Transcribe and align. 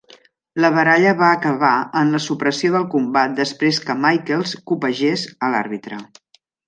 La 0.63 0.69
baralla 0.75 1.09
va 1.17 1.27
acabar 1.33 1.73
en 2.01 2.13
la 2.17 2.21
supressió 2.27 2.71
del 2.77 2.87
combat 2.95 3.35
després 3.41 3.81
que 3.85 3.97
Michaels 4.07 4.55
copegés 4.73 5.27
a 5.47 5.51
l'àrbitre. 5.57 6.01